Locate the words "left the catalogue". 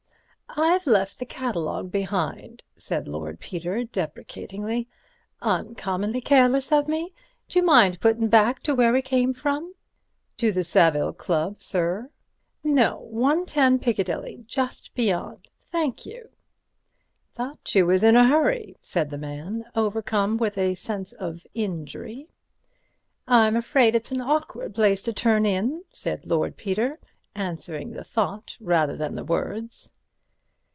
0.85-1.93